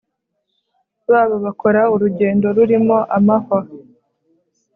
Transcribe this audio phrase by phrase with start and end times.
[1.09, 3.59] babo bakora urugendo rurimo amahwa